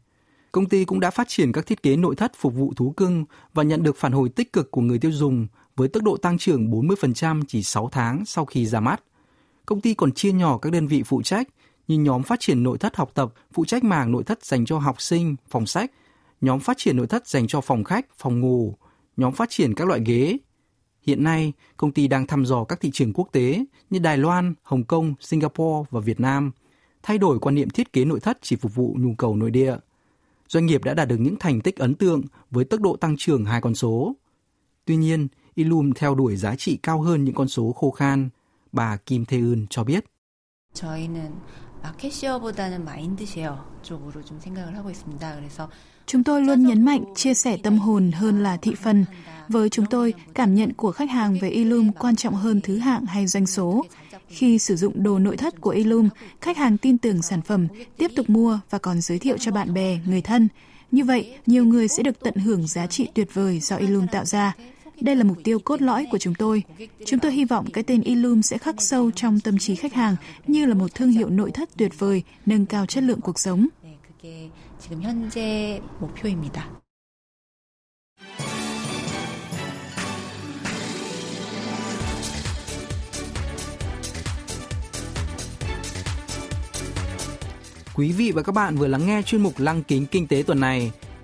Công 0.52 0.66
ty 0.66 0.86
cũng 0.86 1.00
đã 1.00 1.12
phát 1.12 1.28
triển 1.28 1.52
các 1.52 1.66
thiết 1.66 1.84
kế 1.84 1.96
nội 1.96 2.16
thất 2.16 2.32
phục 2.36 2.54
vụ 2.54 2.74
thú 2.76 2.92
cưng 2.92 3.26
và 3.54 3.64
nhận 3.64 3.84
được 3.84 3.98
phản 3.98 4.12
hồi 4.12 4.30
tích 4.30 4.54
cực 4.54 4.72
của 4.72 4.82
người 4.82 5.00
tiêu 5.00 5.12
dùng 5.12 5.48
với 5.76 5.88
tốc 5.88 6.04
độ 6.04 6.18
tăng 6.18 6.38
trưởng 6.38 6.72
40% 6.72 7.44
chỉ 7.48 7.64
6 7.64 7.90
tháng 7.92 8.26
sau 8.26 8.46
khi 8.46 8.66
ra 8.66 8.80
mắt. 8.80 9.04
Công 9.66 9.82
ty 9.82 9.94
còn 9.94 10.12
chia 10.12 10.32
nhỏ 10.32 10.58
các 10.58 10.72
đơn 10.72 10.88
vị 10.88 11.04
phụ 11.04 11.22
trách 11.22 11.48
như 11.88 11.98
nhóm 11.98 12.24
phát 12.24 12.40
triển 12.40 12.64
nội 12.64 12.78
thất 12.78 12.96
học 12.96 13.12
tập 13.14 13.34
phụ 13.54 13.66
trách 13.66 13.84
mảng 13.84 14.12
nội 14.12 14.24
thất 14.24 14.46
dành 14.46 14.66
cho 14.66 14.78
học 14.78 15.02
sinh, 15.02 15.36
phòng 15.50 15.66
sách, 15.66 15.92
nhóm 16.42 16.60
phát 16.60 16.78
triển 16.78 16.98
nội 16.98 17.08
thất 17.08 17.28
dành 17.28 17.48
cho 17.48 17.62
phòng 17.62 17.84
khách, 17.84 18.06
phòng 18.18 18.40
ngủ, 18.40 18.76
nhóm 19.18 19.34
phát 19.34 19.50
triển 19.50 19.74
các 19.74 19.88
loại 19.88 20.02
ghế. 20.06 20.38
Hiện 21.08 21.24
nay, 21.24 21.54
công 21.78 21.92
ty 21.92 22.08
đang 22.08 22.28
thăm 22.28 22.46
dò 22.46 22.64
các 22.64 22.80
thị 22.80 22.90
trường 22.94 23.14
quốc 23.14 23.30
tế 23.32 23.66
như 23.90 24.00
Đài 24.00 24.18
Loan, 24.18 24.54
Hồng 24.64 24.84
Kông, 24.84 25.14
Singapore 25.20 25.88
và 25.92 26.00
Việt 26.00 26.20
Nam, 26.20 26.52
thay 27.04 27.18
đổi 27.18 27.40
quan 27.40 27.56
niệm 27.56 27.70
thiết 27.70 27.94
kế 27.94 28.06
nội 28.06 28.20
thất 28.20 28.38
chỉ 28.42 28.56
phục 28.56 28.76
vụ 28.76 28.96
nhu 29.00 29.16
cầu 29.18 29.36
nội 29.36 29.52
địa. 29.52 29.76
Doanh 30.48 30.66
nghiệp 30.66 30.84
đã 30.84 30.94
đạt 30.94 31.08
được 31.08 31.18
những 31.20 31.36
thành 31.40 31.62
tích 31.62 31.76
ấn 31.78 31.96
tượng 31.96 32.22
với 32.52 32.66
tốc 32.66 32.82
độ 32.82 32.96
tăng 32.96 33.16
trưởng 33.18 33.46
hai 33.46 33.62
con 33.62 33.76
số. 33.76 34.16
Tuy 34.86 34.96
nhiên, 34.96 35.28
Ilum 35.56 35.92
theo 35.94 36.16
đuổi 36.16 36.36
giá 36.36 36.56
trị 36.56 36.80
cao 36.84 37.02
hơn 37.02 37.24
những 37.24 37.36
con 37.36 37.48
số 37.48 37.72
khô 37.72 37.92
khan, 37.92 38.30
bà 38.72 38.98
Kim 38.98 39.26
Thê 39.26 39.38
Ưn 39.38 39.68
cho 39.70 39.84
biết. 39.84 40.06
Chúng 46.06 46.24
tôi 46.24 46.42
luôn 46.42 46.66
nhấn 46.66 46.86
mạnh 46.86 47.04
chia 47.16 47.34
sẻ 47.34 47.58
tâm 47.64 47.78
hồn 47.78 48.12
hơn 48.12 48.44
là 48.44 48.58
thị 48.58 48.76
phần. 48.76 49.06
Với 49.50 49.70
chúng 49.70 49.86
tôi, 49.86 50.14
cảm 50.34 50.56
nhận 50.56 50.74
của 50.74 50.92
khách 50.92 51.10
hàng 51.10 51.38
về 51.42 51.50
Ilum 51.50 51.92
quan 51.92 52.16
trọng 52.16 52.34
hơn 52.34 52.62
thứ 52.62 52.78
hạng 52.78 53.06
hay 53.06 53.28
doanh 53.28 53.48
số. 53.48 53.86
Khi 54.28 54.60
sử 54.60 54.76
dụng 54.76 55.04
đồ 55.04 55.20
nội 55.20 55.38
thất 55.38 55.62
của 55.62 55.70
Ilum, 55.70 56.10
khách 56.42 56.58
hàng 56.58 56.78
tin 56.78 56.98
tưởng 56.98 57.22
sản 57.22 57.42
phẩm, 57.42 57.68
tiếp 57.98 58.12
tục 58.16 58.30
mua 58.30 58.60
và 58.70 58.78
còn 58.78 59.02
giới 59.02 59.20
thiệu 59.20 59.38
cho 59.38 59.52
bạn 59.52 59.74
bè, 59.74 60.00
người 60.06 60.22
thân. 60.22 60.48
Như 60.92 61.04
vậy, 61.04 61.38
nhiều 61.46 61.66
người 61.66 61.88
sẽ 61.88 62.04
được 62.04 62.20
tận 62.20 62.36
hưởng 62.36 62.68
giá 62.68 62.88
trị 62.88 63.08
tuyệt 63.14 63.34
vời 63.34 63.60
do 63.60 63.76
Ilum 63.76 64.08
tạo 64.08 64.26
ra, 64.26 64.54
đây 65.02 65.16
là 65.16 65.24
mục 65.24 65.38
tiêu 65.44 65.60
cốt 65.60 65.82
lõi 65.82 66.08
của 66.12 66.18
chúng 66.18 66.36
tôi. 66.36 66.64
Chúng 67.06 67.20
tôi 67.20 67.32
hy 67.32 67.46
vọng 67.46 67.66
cái 67.74 67.84
tên 67.84 68.02
Illum 68.02 68.42
sẽ 68.42 68.58
khắc 68.58 68.82
sâu 68.82 69.12
trong 69.12 69.40
tâm 69.40 69.58
trí 69.58 69.76
khách 69.76 69.94
hàng 69.94 70.16
như 70.48 70.66
là 70.66 70.74
một 70.74 70.96
thương 70.96 71.12
hiệu 71.12 71.30
nội 71.30 71.52
thất 71.52 71.70
tuyệt 71.78 72.00
vời, 72.00 72.24
nâng 72.46 72.66
cao 72.66 72.86
chất 72.86 73.04
lượng 73.04 73.22
cuộc 73.22 73.40
sống. 73.40 73.68
Quý 87.96 88.12
vị 88.12 88.32
và 88.32 88.42
các 88.42 88.52
bạn 88.52 88.76
vừa 88.76 88.88
lắng 88.88 89.06
nghe 89.06 89.22
chuyên 89.22 89.42
mục 89.42 89.54
Lăng 89.58 89.84
kính 89.84 90.06
kinh 90.06 90.28
tế 90.28 90.44
tuần 90.48 90.60
này. 90.60 90.92